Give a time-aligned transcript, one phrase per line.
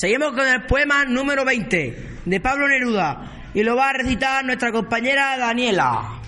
[0.00, 4.72] Seguimos con el poema número 20 de Pablo Neruda y lo va a recitar nuestra
[4.72, 6.22] compañera Daniela.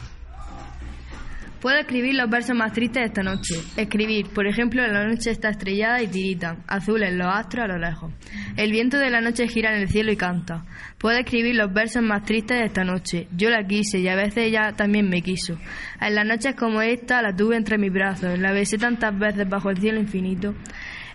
[1.58, 3.55] Puedo escribir los versos más tristes de esta noche.
[3.79, 8.12] Escribir, por ejemplo, la noche está estrellada y tirita, azules los astros a lo lejos.
[8.59, 10.66] El viento de la noche gira en el cielo y canta.
[10.98, 13.27] Puedo escribir los versos más tristes de esta noche.
[13.34, 15.57] Yo la quise y a veces ella también me quiso.
[15.98, 19.70] En las noches como esta la tuve entre mis brazos, la besé tantas veces bajo
[19.70, 20.54] el cielo infinito.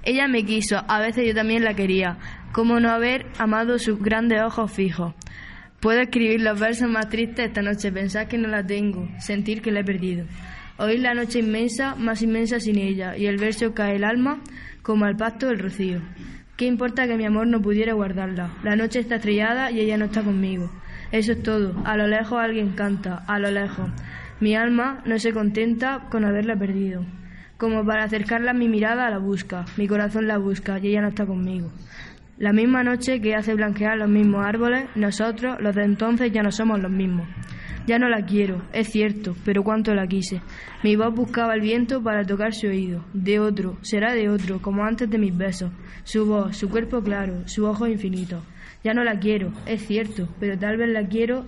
[0.07, 2.17] Ella me quiso, a veces yo también la quería.
[2.57, 5.13] ¿Cómo no haber amado sus grandes ojos fijos?
[5.79, 9.69] Puedo escribir los versos más tristes esta noche, pensar que no la tengo, sentir que
[9.69, 10.25] la he perdido.
[10.79, 14.41] Oír la noche inmensa, más inmensa sin ella, y el verso cae el alma
[14.81, 16.01] como al pacto del rocío.
[16.55, 18.55] ¿Qué importa que mi amor no pudiera guardarla?
[18.63, 20.71] La noche está estrellada y ella no está conmigo.
[21.11, 21.79] Eso es todo.
[21.85, 23.91] A lo lejos alguien canta, a lo lejos.
[24.39, 27.05] Mi alma no se contenta con haberla perdido.
[27.57, 31.27] Como para acercarla mi mirada la busca, mi corazón la busca y ella no está
[31.27, 31.71] conmigo.
[32.37, 36.51] La misma noche que hace blanquear los mismos árboles, nosotros, los de entonces, ya no
[36.51, 37.27] somos los mismos.
[37.87, 40.41] Ya no la quiero, es cierto, pero cuánto la quise.
[40.83, 43.03] Mi voz buscaba el viento para tocar su oído.
[43.13, 45.71] De otro, será de otro, como antes de mis besos.
[46.03, 48.43] Su voz, su cuerpo claro, su ojo infinito.
[48.83, 51.47] Ya no la quiero, es cierto, pero tal vez la quiero.